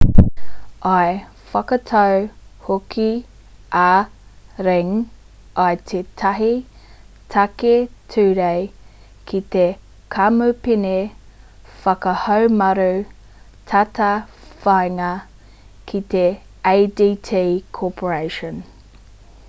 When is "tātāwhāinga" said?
13.75-15.13